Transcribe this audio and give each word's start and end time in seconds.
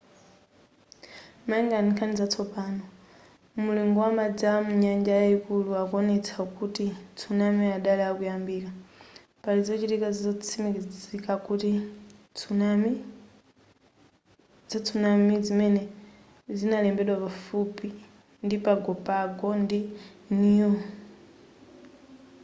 malingana 1.49 1.81
ndi 1.83 1.91
nkhani 1.93 2.15
zatsopano 2.21 2.83
mulingo 3.63 3.97
wa 4.05 4.09
madzi 4.17 4.43
a 4.53 4.55
munyanja 4.67 5.11
yayikulu 5.21 5.69
akuwonetsa 5.81 6.37
kuti 6.57 6.85
tsunami 7.17 7.63
adali 7.77 8.03
akuyambika 8.05 8.71
pali 9.43 9.59
zochitika 9.67 10.07
zotsimikizika 10.21 11.31
za 11.61 11.75
tsunami 14.69 15.33
zimene 15.45 15.81
zinalembedwa 16.57 17.17
pafupi 17.23 17.89
ndi 18.45 18.55
pago 18.65 18.93
pago 19.07 19.47
ndi 19.63 19.79
niue 20.39 20.83